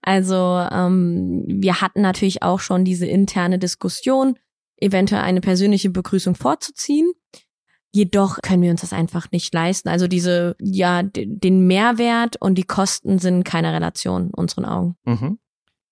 [0.02, 0.36] also
[0.71, 4.38] ähm, wir hatten natürlich auch schon diese interne Diskussion,
[4.78, 7.12] eventuell eine persönliche Begrüßung vorzuziehen.
[7.93, 9.89] Jedoch können wir uns das einfach nicht leisten.
[9.89, 14.95] Also diese, ja, den Mehrwert und die Kosten sind keine Relation in unseren Augen.
[15.04, 15.39] Mhm.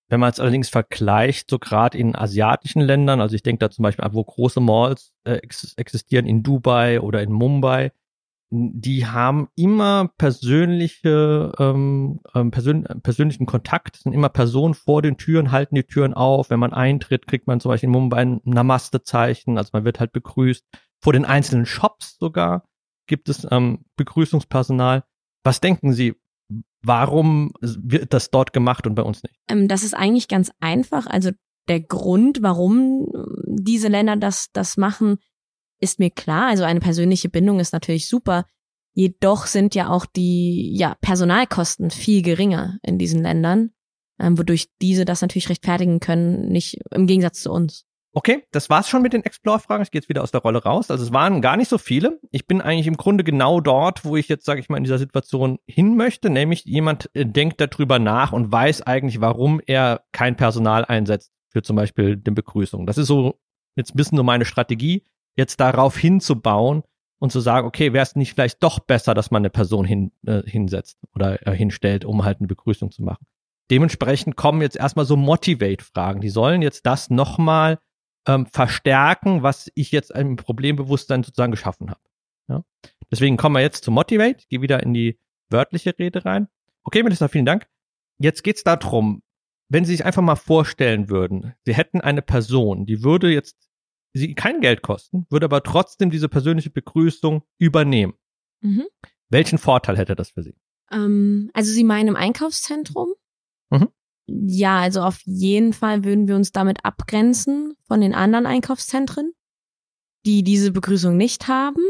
[0.08, 3.84] Wenn man es allerdings vergleicht, so gerade in asiatischen Ländern, also ich denke da zum
[3.84, 5.40] Beispiel, wo große Malls äh,
[5.76, 7.92] existieren in Dubai oder in Mumbai,
[8.52, 15.52] die haben immer persönliche, ähm, ähm, persön persönlichen Kontakt, sind immer Personen vor den Türen,
[15.52, 16.50] halten die Türen auf.
[16.50, 20.12] Wenn man eintritt, kriegt man zum Beispiel in Mumbai ein Namaste-Zeichen, also man wird halt
[20.12, 20.64] begrüßt.
[21.00, 22.64] Vor den einzelnen Shops sogar
[23.06, 25.04] gibt es ähm, Begrüßungspersonal.
[25.44, 26.16] Was denken Sie,
[26.82, 29.36] warum wird das dort gemacht und bei uns nicht?
[29.48, 31.06] Ähm, das ist eigentlich ganz einfach.
[31.06, 31.30] Also
[31.68, 33.06] der Grund, warum
[33.46, 35.18] diese Länder das, das machen,
[35.80, 36.48] ist mir klar.
[36.48, 38.44] Also eine persönliche Bindung ist natürlich super.
[38.92, 43.70] Jedoch sind ja auch die ja, Personalkosten viel geringer in diesen Ländern,
[44.18, 47.86] ähm, wodurch diese das natürlich rechtfertigen können, nicht im Gegensatz zu uns.
[48.12, 49.84] Okay, das war's schon mit den Explore-Fragen.
[49.84, 50.90] Ich gehe jetzt wieder aus der Rolle raus.
[50.90, 52.18] Also es waren gar nicht so viele.
[52.32, 54.98] Ich bin eigentlich im Grunde genau dort, wo ich jetzt, sage ich mal, in dieser
[54.98, 56.28] Situation hin möchte.
[56.28, 61.62] Nämlich jemand äh, denkt darüber nach und weiß eigentlich, warum er kein Personal einsetzt für
[61.62, 62.84] zum Beispiel den Begrüßung.
[62.84, 63.38] Das ist so
[63.76, 65.04] jetzt ein bisschen so meine Strategie
[65.36, 66.82] jetzt darauf hinzubauen
[67.18, 70.12] und zu sagen, okay, wäre es nicht vielleicht doch besser, dass man eine Person hin,
[70.26, 73.26] äh, hinsetzt oder äh, hinstellt, um halt eine Begrüßung zu machen.
[73.70, 76.20] Dementsprechend kommen jetzt erstmal so Motivate-Fragen.
[76.20, 77.78] Die sollen jetzt das nochmal
[78.26, 82.00] ähm, verstärken, was ich jetzt im Problembewusstsein sozusagen geschaffen habe.
[82.48, 82.64] Ja?
[83.10, 84.44] Deswegen kommen wir jetzt zu Motivate.
[84.48, 85.18] Gehe wieder in die
[85.50, 86.48] wörtliche Rede rein.
[86.82, 87.68] Okay, Minister, vielen Dank.
[88.18, 89.22] Jetzt geht's darum,
[89.68, 93.69] wenn Sie sich einfach mal vorstellen würden, Sie hätten eine Person, die würde jetzt
[94.12, 98.14] sie kein Geld kosten, würde aber trotzdem diese persönliche Begrüßung übernehmen.
[98.60, 98.86] Mhm.
[99.28, 100.54] Welchen Vorteil hätte das für Sie?
[100.90, 103.14] Ähm, also Sie meinen im Einkaufszentrum?
[103.70, 103.88] Mhm.
[104.26, 109.32] Ja, also auf jeden Fall würden wir uns damit abgrenzen von den anderen Einkaufszentren,
[110.26, 111.82] die diese Begrüßung nicht haben.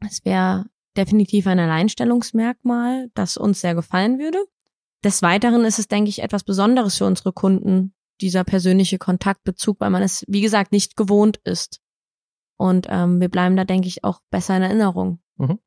[0.00, 0.66] Es wäre
[0.96, 4.38] definitiv ein Alleinstellungsmerkmal, das uns sehr gefallen würde.
[5.04, 9.90] Des Weiteren ist es, denke ich, etwas Besonderes für unsere Kunden, dieser persönliche Kontaktbezug, weil
[9.90, 11.80] man es, wie gesagt, nicht gewohnt ist.
[12.56, 15.20] Und ähm, wir bleiben da, denke ich, auch besser in Erinnerung.
[15.36, 15.58] Mhm.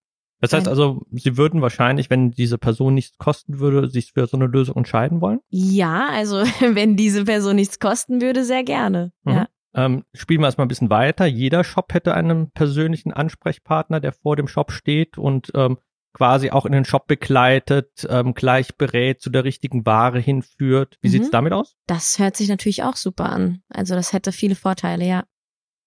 [0.41, 4.37] Das heißt also, Sie würden wahrscheinlich, wenn diese Person nichts kosten würde, sich für so
[4.37, 5.39] eine Lösung entscheiden wollen?
[5.49, 9.11] Ja, also wenn diese Person nichts kosten würde, sehr gerne.
[9.23, 9.33] Mhm.
[9.33, 9.47] Ja.
[9.75, 11.25] Ähm, spielen wir erstmal ein bisschen weiter.
[11.25, 15.77] Jeder Shop hätte einen persönlichen Ansprechpartner, der vor dem Shop steht und ähm,
[16.13, 20.97] quasi auch in den Shop begleitet, ähm, gleich berät, zu der richtigen Ware hinführt.
[21.01, 21.11] Wie mhm.
[21.11, 21.75] sieht's damit aus?
[21.87, 23.61] Das hört sich natürlich auch super an.
[23.69, 25.23] Also das hätte viele Vorteile, ja.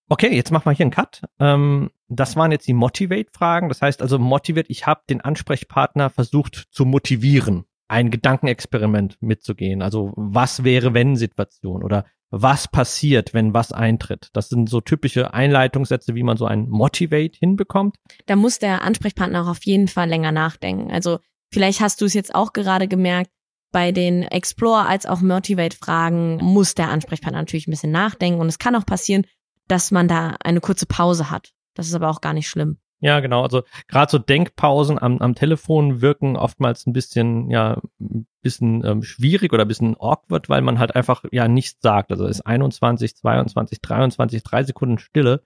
[0.08, 1.22] Okay, jetzt machen wir hier einen Cut.
[1.38, 3.68] Ähm, das waren jetzt die Motivate-Fragen.
[3.68, 9.80] Das heißt also, Motivate, ich habe den Ansprechpartner versucht zu motivieren, ein Gedankenexperiment mitzugehen.
[9.80, 14.30] Also was wäre, wenn Situation oder was passiert, wenn was eintritt.
[14.32, 17.96] Das sind so typische Einleitungssätze, wie man so ein Motivate hinbekommt.
[18.26, 20.90] Da muss der Ansprechpartner auch auf jeden Fall länger nachdenken.
[20.90, 21.18] Also
[21.52, 23.30] vielleicht hast du es jetzt auch gerade gemerkt,
[23.70, 28.58] bei den Explore als auch Motivate-Fragen muss der Ansprechpartner natürlich ein bisschen nachdenken und es
[28.58, 29.26] kann auch passieren,
[29.68, 31.52] dass man da eine kurze Pause hat.
[31.74, 32.78] Das ist aber auch gar nicht schlimm.
[33.02, 33.42] Ja, genau.
[33.42, 39.02] Also gerade so Denkpausen am, am Telefon wirken oftmals ein bisschen, ja, ein bisschen ähm,
[39.02, 42.12] schwierig oder ein bisschen awkward, weil man halt einfach ja nichts sagt.
[42.12, 45.42] Also es ist 21, 22, 23, drei Sekunden Stille.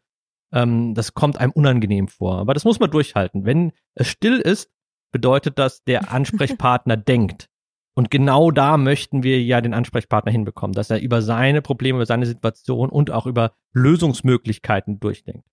[0.53, 2.37] Ähm, das kommt einem unangenehm vor.
[2.41, 3.47] Aber das muss man durchhalten.
[3.47, 4.71] Wenn es still ist,
[5.11, 7.49] bedeutet das, der Ansprechpartner denkt.
[7.95, 12.07] Und genau da möchten wir ja den Ansprechpartner hinbekommen, dass er über seine Probleme, über
[12.07, 15.49] seine Situation und auch über Lösungsmöglichkeiten durchdenkt.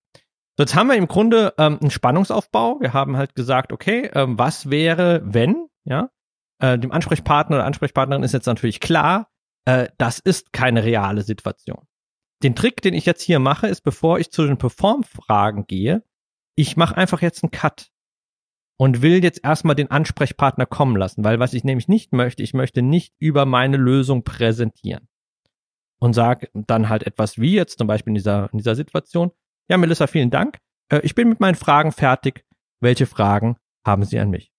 [0.56, 2.78] So, jetzt haben wir im Grunde ähm, einen Spannungsaufbau.
[2.80, 6.10] Wir haben halt gesagt, okay, ähm, was wäre, wenn, ja,
[6.60, 9.28] äh, dem Ansprechpartner oder Ansprechpartnerin ist jetzt natürlich klar,
[9.64, 11.86] äh, das ist keine reale Situation.
[12.44, 16.04] Den Trick, den ich jetzt hier mache, ist, bevor ich zu den Perform-Fragen gehe,
[16.56, 17.90] ich mache einfach jetzt einen Cut
[18.76, 22.54] und will jetzt erstmal den Ansprechpartner kommen lassen, weil was ich nämlich nicht möchte, ich
[22.54, 25.08] möchte nicht über meine Lösung präsentieren
[25.98, 29.32] und sage dann halt etwas wie jetzt zum Beispiel in dieser, in dieser Situation,
[29.68, 30.58] ja, Melissa, vielen Dank.
[30.88, 32.44] Äh, ich bin mit meinen Fragen fertig.
[32.80, 34.52] Welche Fragen haben Sie an mich?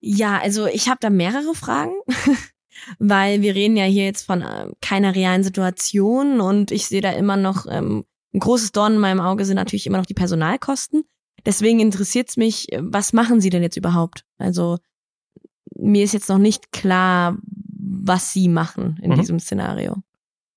[0.00, 1.94] Ja, also ich habe da mehrere Fragen,
[2.98, 7.10] weil wir reden ja hier jetzt von äh, keiner realen Situation und ich sehe da
[7.12, 11.04] immer noch ähm, ein großes Dorn in meinem Auge sind natürlich immer noch die Personalkosten.
[11.46, 14.24] Deswegen interessiert es mich, äh, was machen Sie denn jetzt überhaupt?
[14.38, 14.78] Also
[15.76, 19.16] mir ist jetzt noch nicht klar, was Sie machen in mhm.
[19.16, 19.96] diesem Szenario.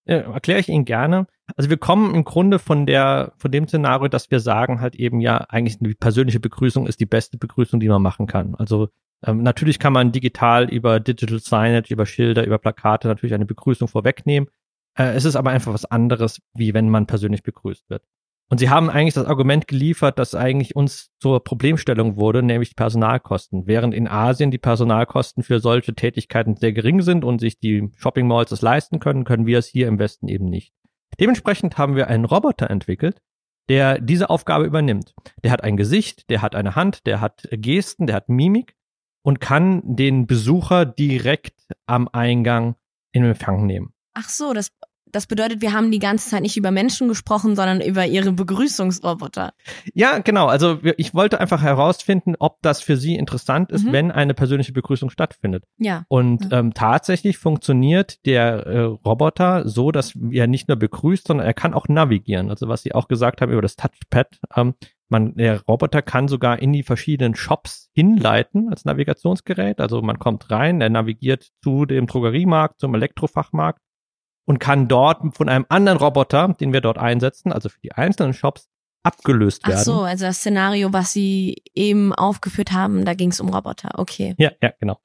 [0.05, 1.27] Ja, erkläre ich Ihnen gerne.
[1.55, 5.21] Also wir kommen im Grunde von der, von dem Szenario, dass wir sagen halt eben
[5.21, 8.55] ja, eigentlich die persönliche Begrüßung ist die beste Begrüßung, die man machen kann.
[8.55, 8.89] Also
[9.25, 13.87] ähm, natürlich kann man digital über Digital Signage, über Schilder, über Plakate natürlich eine Begrüßung
[13.87, 14.49] vorwegnehmen.
[14.95, 18.03] Äh, es ist aber einfach was anderes, wie wenn man persönlich begrüßt wird.
[18.49, 23.67] Und sie haben eigentlich das Argument geliefert, das eigentlich uns zur Problemstellung wurde, nämlich Personalkosten.
[23.67, 28.25] Während in Asien die Personalkosten für solche Tätigkeiten sehr gering sind und sich die Shopping
[28.25, 30.73] Malls das leisten können, können wir es hier im Westen eben nicht.
[31.19, 33.21] Dementsprechend haben wir einen Roboter entwickelt,
[33.69, 35.13] der diese Aufgabe übernimmt.
[35.43, 38.75] Der hat ein Gesicht, der hat eine Hand, der hat Gesten, der hat Mimik
[39.23, 42.75] und kann den Besucher direkt am Eingang
[43.11, 43.93] in Empfang nehmen.
[44.13, 44.71] Ach so, das
[45.11, 49.53] das bedeutet, wir haben die ganze Zeit nicht über Menschen gesprochen, sondern über ihre Begrüßungsroboter.
[49.93, 50.47] Ja, genau.
[50.47, 53.91] Also ich wollte einfach herausfinden, ob das für Sie interessant ist, mhm.
[53.91, 55.63] wenn eine persönliche Begrüßung stattfindet.
[55.77, 56.05] Ja.
[56.07, 56.59] Und ja.
[56.59, 61.73] Ähm, tatsächlich funktioniert der äh, Roboter so, dass er nicht nur begrüßt, sondern er kann
[61.73, 62.49] auch navigieren.
[62.49, 64.39] Also was Sie auch gesagt haben über das Touchpad.
[64.55, 64.75] Ähm,
[65.09, 69.79] man, der Roboter kann sogar in die verschiedenen Shops hinleiten als Navigationsgerät.
[69.79, 73.81] Also man kommt rein, er navigiert zu dem Drogeriemarkt, zum Elektrofachmarkt
[74.47, 78.33] und kann dort von einem anderen Roboter, den wir dort einsetzen, also für die einzelnen
[78.33, 78.69] Shops,
[79.03, 79.79] abgelöst werden.
[79.79, 83.91] Ach so, also das Szenario, was Sie eben aufgeführt haben, da ging es um Roboter.
[83.95, 84.35] Okay.
[84.37, 84.99] Ja, ja, genau.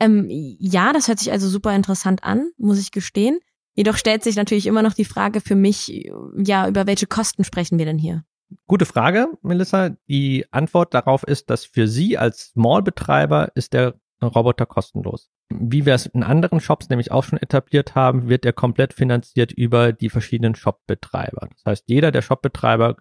[0.00, 3.40] Ähm, ja, das hört sich also super interessant an, muss ich gestehen.
[3.74, 7.78] Jedoch stellt sich natürlich immer noch die Frage für mich, ja, über welche Kosten sprechen
[7.78, 8.24] wir denn hier?
[8.66, 9.90] Gute Frage, Melissa.
[10.08, 15.30] Die Antwort darauf ist, dass für Sie als Mallbetreiber ist der Roboter kostenlos.
[15.50, 19.50] Wie wir es in anderen Shops nämlich auch schon etabliert haben, wird er komplett finanziert
[19.52, 21.48] über die verschiedenen Shopbetreiber.
[21.50, 22.96] Das heißt, jeder der Shopbetreiber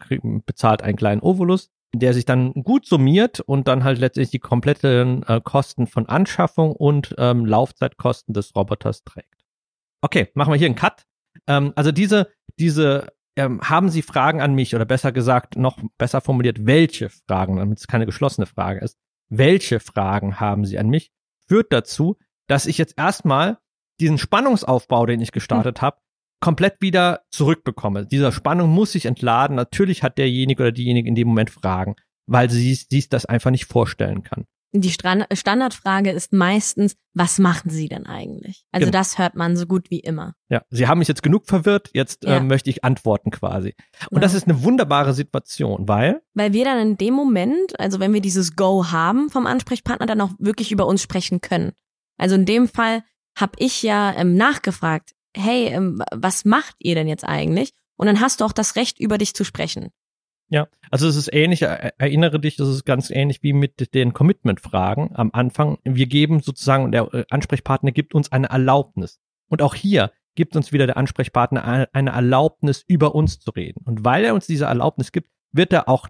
[0.45, 5.23] bezahlt einen kleinen Ovolus, der sich dann gut summiert und dann halt letztlich die kompletten
[5.23, 9.45] äh, Kosten von Anschaffung und ähm, Laufzeitkosten des Roboters trägt.
[10.01, 11.05] Okay, machen wir hier einen Cut.
[11.47, 12.29] Ähm, also diese,
[12.59, 17.57] diese ähm, haben Sie Fragen an mich oder besser gesagt, noch besser formuliert, welche Fragen,
[17.57, 18.97] damit es keine geschlossene Frage ist,
[19.29, 21.11] welche Fragen haben Sie an mich,
[21.47, 23.57] führt dazu, dass ich jetzt erstmal
[23.99, 25.81] diesen Spannungsaufbau, den ich gestartet hm.
[25.81, 25.97] habe,
[26.39, 28.05] komplett wieder zurückbekomme.
[28.05, 29.55] Dieser Spannung muss sich entladen.
[29.55, 31.95] Natürlich hat derjenige oder diejenige in dem Moment Fragen,
[32.27, 34.45] weil sie, sie das einfach nicht vorstellen kann.
[34.73, 38.65] Die Standardfrage ist meistens, was machen Sie denn eigentlich?
[38.71, 38.99] Also genau.
[38.99, 40.33] das hört man so gut wie immer.
[40.49, 42.37] Ja, Sie haben mich jetzt genug verwirrt, jetzt ja.
[42.37, 43.75] äh, möchte ich antworten quasi.
[44.01, 44.21] Und genau.
[44.21, 46.21] das ist eine wunderbare Situation, weil?
[46.33, 50.21] Weil wir dann in dem Moment, also wenn wir dieses Go haben vom Ansprechpartner, dann
[50.21, 51.71] auch wirklich über uns sprechen können.
[52.17, 53.03] Also in dem Fall
[53.35, 57.73] habe ich ja ähm, nachgefragt, hey, ähm, was macht ihr denn jetzt eigentlich?
[57.95, 59.89] Und dann hast du auch das Recht, über dich zu sprechen.
[60.49, 65.11] Ja, also es ist ähnlich, erinnere dich, das ist ganz ähnlich wie mit den Commitment-Fragen
[65.13, 65.77] am Anfang.
[65.83, 69.19] Wir geben sozusagen, der äh, Ansprechpartner gibt uns eine Erlaubnis.
[69.49, 73.81] Und auch hier gibt uns wieder der Ansprechpartner eine Erlaubnis, über uns zu reden.
[73.85, 76.07] Und weil er uns diese Erlaubnis gibt, wird er auch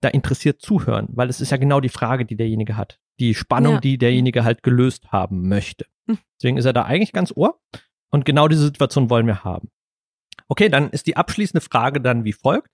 [0.00, 3.00] da interessiert zuhören, weil es ist ja genau die Frage, die derjenige hat.
[3.20, 3.80] Die Spannung, ja.
[3.80, 5.86] die derjenige halt gelöst haben möchte.
[6.08, 6.18] Hm.
[6.36, 7.60] Deswegen ist er da eigentlich ganz ohr.
[8.10, 9.70] Und genau diese Situation wollen wir haben.
[10.48, 12.70] Okay, dann ist die abschließende Frage dann wie folgt.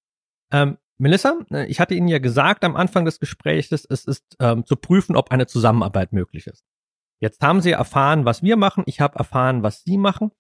[0.53, 4.67] Ähm, Melissa, äh, ich hatte Ihnen ja gesagt am Anfang des Gesprächs, es ist ähm,
[4.67, 6.65] zu prüfen, ob eine Zusammenarbeit möglich ist.
[7.21, 8.83] Jetzt haben Sie erfahren, was wir machen.
[8.87, 10.31] Ich habe erfahren, was Sie machen.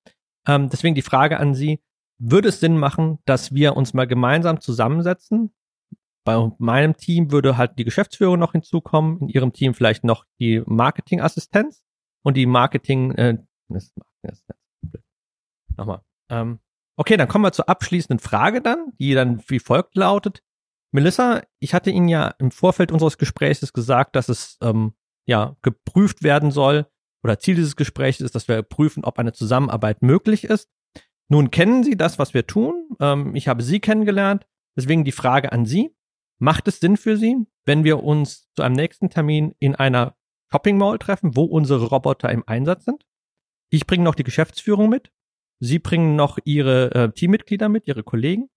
[0.47, 1.81] Ähm, deswegen die Frage an Sie,
[2.19, 5.53] würde es Sinn machen, dass wir uns mal gemeinsam zusammensetzen?
[6.25, 10.63] Bei meinem Team würde halt die Geschäftsführung noch hinzukommen, in Ihrem Team vielleicht noch die
[10.67, 11.83] Marketingassistenz
[12.23, 13.95] und die Marketing, äh, das,
[15.77, 16.03] nochmal.
[16.31, 16.61] Ähm,
[16.97, 20.43] okay, dann kommen wir zur abschließenden Frage dann, die dann wie folgt lautet.
[20.93, 24.95] Melissa, ich hatte Ihnen ja im Vorfeld unseres Gesprächs gesagt, dass es ähm,
[25.27, 26.87] ja geprüft werden soll
[27.23, 30.69] oder Ziel dieses Gesprächs ist, dass wir prüfen, ob eine Zusammenarbeit möglich ist.
[31.29, 32.89] Nun kennen Sie das, was wir tun.
[32.99, 34.47] Ähm, ich habe Sie kennengelernt.
[34.77, 35.95] Deswegen die Frage an Sie.
[36.41, 40.17] Macht es Sinn für Sie, wenn wir uns zu einem nächsten Termin in einer
[40.51, 43.05] Shopping Mall treffen, wo unsere Roboter im Einsatz sind?
[43.69, 45.13] Ich bringe noch die Geschäftsführung mit.
[45.61, 48.49] Sie bringen noch Ihre äh, Teammitglieder mit, Ihre Kollegen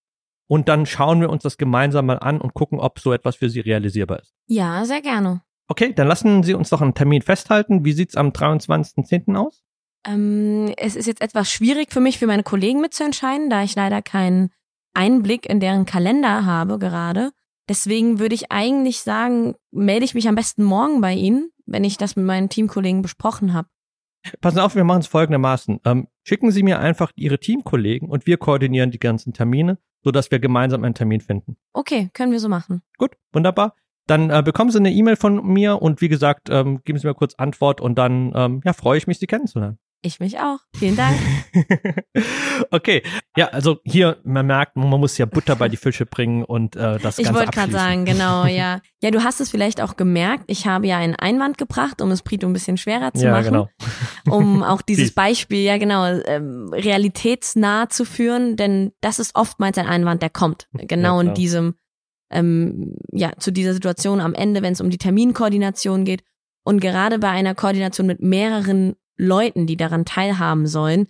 [0.48, 3.50] und dann schauen wir uns das gemeinsam mal an und gucken, ob so etwas für
[3.50, 4.34] Sie realisierbar ist.
[4.48, 5.41] Ja, sehr gerne.
[5.67, 7.84] Okay, dann lassen Sie uns doch einen Termin festhalten.
[7.84, 9.36] Wie sieht's am 23.10.
[9.36, 9.62] aus?
[10.08, 14.02] Ähm, es ist jetzt etwas schwierig für mich, für meine Kollegen mitzuentscheiden, da ich leider
[14.02, 14.52] keinen
[14.93, 17.32] Einblick in deren Kalender habe gerade.
[17.69, 21.97] Deswegen würde ich eigentlich sagen, melde ich mich am besten morgen bei Ihnen, wenn ich
[21.97, 23.67] das mit meinen Teamkollegen besprochen habe.
[24.41, 25.80] Passen auf, wir machen es folgendermaßen.
[25.86, 30.39] Ähm, schicken Sie mir einfach Ihre Teamkollegen und wir koordinieren die ganzen Termine, sodass wir
[30.39, 31.58] gemeinsam einen Termin finden.
[31.73, 32.82] Okay, können wir so machen.
[32.97, 33.76] Gut, wunderbar.
[34.08, 37.13] Dann äh, bekommen Sie eine E-Mail von mir und wie gesagt, ähm, geben Sie mir
[37.13, 39.78] kurz Antwort und dann ähm, ja, freue ich mich, Sie kennenzulernen.
[40.06, 40.60] Ich mich auch.
[40.78, 41.18] Vielen Dank.
[42.72, 43.04] okay.
[43.38, 47.00] Ja, also hier, man merkt, man muss ja Butter bei die Fische bringen und äh,
[47.00, 48.82] das Ich Ganze wollte gerade sagen, genau, ja.
[49.02, 50.44] Ja, du hast es vielleicht auch gemerkt.
[50.48, 53.46] Ich habe ja einen Einwand gebracht, um es Prito ein bisschen schwerer zu ja, machen.
[53.46, 53.70] genau.
[54.30, 55.13] Um auch dieses.
[55.13, 60.68] Beispiel, ja genau, ähm, realitätsnah zu führen, denn das ist oftmals ein Einwand, der kommt.
[60.74, 61.76] Genau Ja, in diesem,
[62.30, 66.24] ähm, ja, zu dieser Situation am Ende, wenn es um die Terminkoordination geht.
[66.66, 71.08] Und gerade bei einer Koordination mit mehreren Leuten, die daran teilhaben sollen,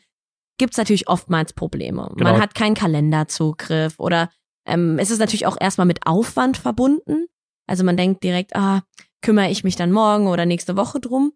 [0.57, 2.11] gibt's natürlich oftmals Probleme.
[2.15, 2.31] Genau.
[2.31, 4.29] Man hat keinen Kalenderzugriff oder
[4.65, 7.25] ähm, es ist natürlich auch erstmal mit Aufwand verbunden.
[7.67, 8.83] Also man denkt direkt, ah,
[9.21, 11.33] kümmere ich mich dann morgen oder nächste Woche drum.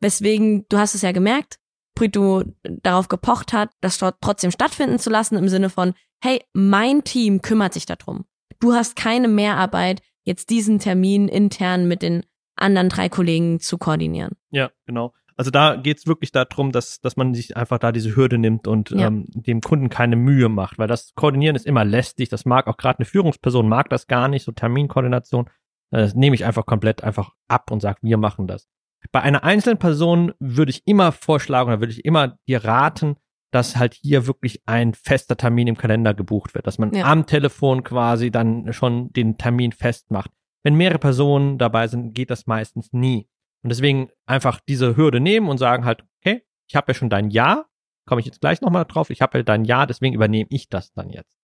[0.00, 1.58] Weswegen, du hast es ja gemerkt,
[1.94, 7.04] Prito darauf gepocht hat, das dort trotzdem stattfinden zu lassen, im Sinne von, hey, mein
[7.04, 8.24] Team kümmert sich darum.
[8.60, 12.24] Du hast keine Mehrarbeit, jetzt diesen Termin intern mit den
[12.56, 14.36] anderen drei Kollegen zu koordinieren.
[14.50, 15.12] Ja, genau.
[15.40, 18.90] Also da geht's wirklich darum, dass, dass man sich einfach da diese Hürde nimmt und
[18.90, 19.06] Ja.
[19.06, 22.28] ähm, dem Kunden keine Mühe macht, weil das Koordinieren ist immer lästig.
[22.28, 25.46] Das mag auch gerade eine Führungsperson mag das gar nicht, so Terminkoordination.
[25.92, 28.68] Äh, Das nehme ich einfach komplett einfach ab und sage, wir machen das.
[29.12, 33.16] Bei einer einzelnen Person würde ich immer vorschlagen oder würde ich immer dir raten,
[33.50, 37.06] dass halt hier wirklich ein fester Termin im Kalender gebucht wird, dass man Ja.
[37.06, 40.30] am Telefon quasi dann schon den Termin festmacht.
[40.62, 43.26] Wenn mehrere Personen dabei sind, geht das meistens nie.
[43.62, 47.30] Und deswegen einfach diese Hürde nehmen und sagen halt, okay, ich habe ja schon dein
[47.30, 47.66] Ja,
[48.06, 50.92] komme ich jetzt gleich nochmal drauf, ich habe ja dein Ja, deswegen übernehme ich das
[50.92, 51.36] dann jetzt.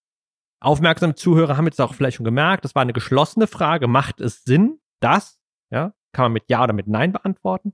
[0.61, 4.45] Aufmerksame Zuhörer haben jetzt auch vielleicht schon gemerkt, das war eine geschlossene Frage, macht es
[4.45, 5.39] Sinn, das,
[5.71, 7.73] ja, kann man mit Ja oder mit Nein beantworten.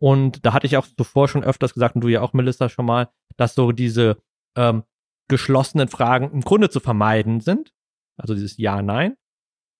[0.00, 2.86] Und da hatte ich auch zuvor schon öfters gesagt, und du ja auch, Melissa, schon
[2.86, 4.22] mal, dass so diese
[4.56, 4.84] ähm,
[5.28, 7.72] geschlossenen Fragen im Grunde zu vermeiden sind.
[8.16, 9.16] Also dieses Ja, Nein.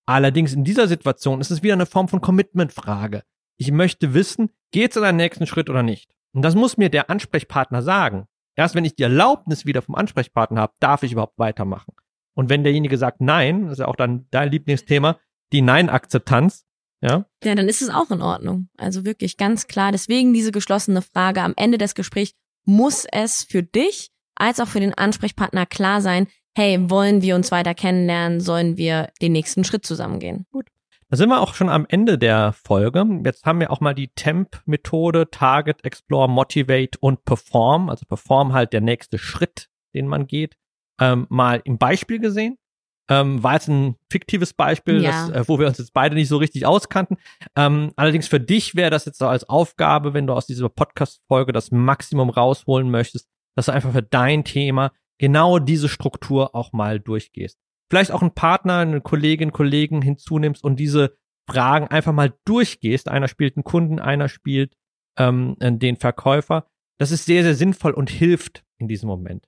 [0.07, 3.23] Allerdings in dieser Situation ist es wieder eine Form von Commitment-Frage.
[3.57, 6.11] Ich möchte wissen, geht's in den nächsten Schritt oder nicht?
[6.33, 8.27] Und das muss mir der Ansprechpartner sagen.
[8.57, 11.93] Erst wenn ich die Erlaubnis wieder vom Ansprechpartner habe, darf ich überhaupt weitermachen.
[12.35, 15.19] Und wenn derjenige sagt Nein, das ist ja auch dann dein Lieblingsthema,
[15.53, 16.65] die Nein-Akzeptanz,
[17.01, 18.69] ja, Ja, dann ist es auch in Ordnung.
[18.79, 19.93] Also wirklich ganz klar.
[19.93, 22.33] Deswegen diese geschlossene Frage am Ende des Gesprächs
[22.65, 27.51] muss es für dich als auch für den Ansprechpartner klar sein, hey, wollen wir uns
[27.51, 28.41] weiter kennenlernen?
[28.41, 30.47] Sollen wir den nächsten Schritt zusammengehen?
[31.15, 33.07] Da sind wir auch schon am Ende der Folge.
[33.25, 38.73] Jetzt haben wir auch mal die Temp-Methode, Target, Explore, Motivate und Perform, also Perform halt
[38.73, 40.57] der nächste Schritt, den man geht,
[41.01, 42.59] ähm, mal im Beispiel gesehen.
[43.09, 45.29] Ähm, war jetzt ein fiktives Beispiel, Ja.
[45.29, 47.17] das, äh, wo wir uns jetzt beide nicht so richtig auskannten.
[47.55, 51.53] Ähm, allerdings für dich wäre das jetzt so als Aufgabe, wenn du aus dieser Podcast-Folge
[51.53, 56.99] das Maximum rausholen möchtest, dass du einfach für dein Thema genau diese Struktur auch mal
[56.99, 61.17] durchgehst vielleicht auch einen Partner, eine Kollegin, Kollegen hinzunimmst und diese
[61.49, 63.09] Fragen einfach mal durchgehst.
[63.09, 64.77] Einer spielt einen Kunden, einer spielt
[65.19, 66.67] ähm, den Verkäufer.
[66.99, 69.47] Das ist sehr, sehr sinnvoll und hilft in diesem Moment.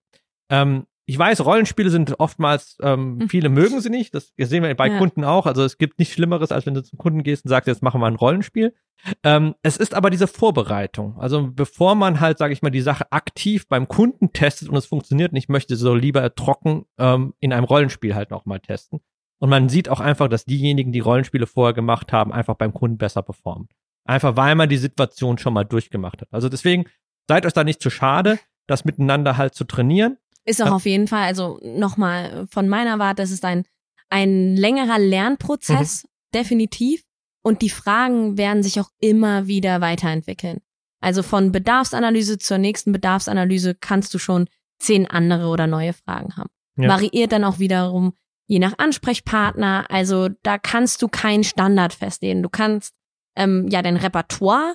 [0.51, 3.29] Ähm, ich weiß, Rollenspiele sind oftmals, ähm, Hm.
[3.29, 4.15] viele mögen sie nicht.
[4.15, 4.99] Das sehen wir bei Ja.
[4.99, 5.47] Kunden auch.
[5.47, 8.01] Also es gibt nichts Schlimmeres, als wenn du zum Kunden gehst und sagst, jetzt machen
[8.01, 8.75] wir ein Rollenspiel.
[9.23, 11.17] Ähm, es ist aber diese Vorbereitung.
[11.19, 14.87] Also bevor man halt, sage ich mal, die Sache aktiv beim Kunden testet und es
[14.87, 19.01] funktioniert nicht, möchte so lieber trocken ähm, in einem Rollenspiel halt noch mal testen.
[19.39, 22.97] Und man sieht auch einfach, dass diejenigen, die Rollenspiele vorher gemacht haben, einfach beim Kunden
[22.99, 23.69] besser performen.
[24.07, 26.29] Einfach weil man die Situation schon mal durchgemacht hat.
[26.33, 26.87] Also deswegen
[27.29, 30.17] seid euch da nicht zu schade, das miteinander halt zu trainieren.
[30.47, 30.73] Ist auch Ja.
[30.75, 33.65] auf jeden Fall, also nochmal von meiner Warte, das ist ein,
[34.09, 36.09] ein längerer Lernprozess, Mhm.
[36.35, 37.03] definitiv.
[37.43, 40.61] Und die Fragen werden sich auch immer wieder weiterentwickeln.
[41.01, 44.49] Also von Bedarfsanalyse zur nächsten Bedarfsanalyse kannst du schon
[44.81, 46.51] zehn andere oder neue Fragen haben.
[46.77, 46.89] Ja.
[46.89, 48.15] Variiert dann auch wiederum
[48.49, 49.87] je nach Ansprechpartner.
[49.91, 52.43] Also da kannst du keinen Standard festlegen.
[52.43, 52.95] Du kannst
[53.37, 54.75] ähm, ja dein Repertoire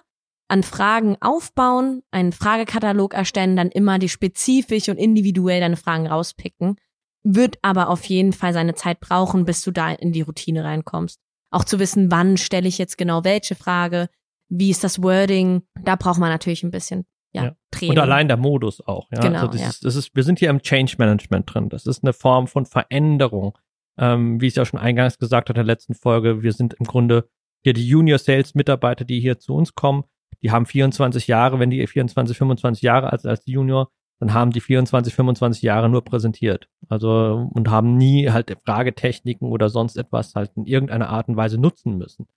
[0.52, 6.76] an Fragen aufbauen, einen Fragekatalog erstellen, dann immer die spezifisch und individuell deine Fragen rauspicken.
[7.24, 11.22] Wird aber auf jeden Fall seine Zeit brauchen, bis du da in die Routine reinkommst.
[11.52, 14.10] Auch zu wissen, wann stelle ich jetzt genau welche Frage,
[14.49, 17.56] wie ist das Wording, da braucht man natürlich ein bisschen ja, Ja.
[17.72, 17.91] Training.
[17.91, 19.08] Und allein der Modus auch.
[19.12, 19.22] Ja?
[19.22, 19.70] Genau, also das ja.
[19.70, 21.70] ist, das ist, wir sind hier im Change Management drin.
[21.70, 23.58] Das ist eine Form von Veränderung.
[23.97, 26.86] Ähm, wie ich ja schon eingangs gesagt hatte in der letzten Folge, wir sind im
[26.86, 27.30] Grunde
[27.64, 30.04] hier die Junior Sales Mitarbeiter, die hier zu uns kommen.
[30.42, 34.62] Die haben 24 Jahre, wenn die 24, 25 Jahre als, als Junior, dann haben die
[34.62, 36.68] 24, 25 Jahre nur präsentiert.
[36.89, 41.58] Also und haben nie halt Fragetechniken oder sonst etwas halt in irgendeiner Art und Weise
[41.58, 42.28] nutzen müssen.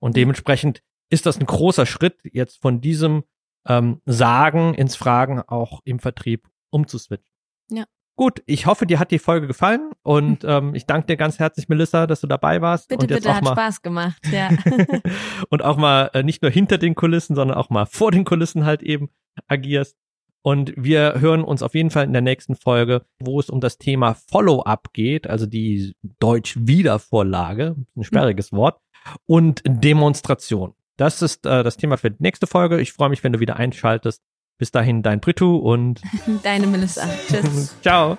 [0.00, 3.24] Und dementsprechend ist das ein großer Schritt, jetzt von diesem
[3.66, 7.34] ähm, Sagen ins Fragen auch im Vertrieb umzuswitchen.
[7.70, 7.84] Ja.
[8.18, 11.68] Gut, ich hoffe, dir hat die Folge gefallen und ähm, ich danke dir ganz herzlich,
[11.68, 12.88] Melissa, dass du dabei warst.
[12.88, 14.50] Bitte, und jetzt bitte, auch hat mal, Spaß gemacht, ja.
[15.50, 18.64] und auch mal äh, nicht nur hinter den Kulissen, sondern auch mal vor den Kulissen
[18.64, 19.10] halt eben
[19.46, 19.96] agierst.
[20.42, 23.78] Und wir hören uns auf jeden Fall in der nächsten Folge, wo es um das
[23.78, 28.80] Thema Follow-up geht, also die Deutsch-Wiedervorlage, ein sperriges Wort,
[29.26, 30.74] und Demonstration.
[30.96, 32.80] Das ist äh, das Thema für die nächste Folge.
[32.80, 34.24] Ich freue mich, wenn du wieder einschaltest.
[34.58, 36.02] Bis dahin, dein Britu und
[36.42, 37.08] Deine Melissa.
[37.28, 37.76] Tschüss.
[37.82, 38.18] ciao.